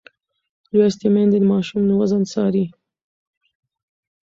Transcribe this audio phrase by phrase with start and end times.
[0.77, 2.65] لوستې میندې د ماشوم وزن څاري.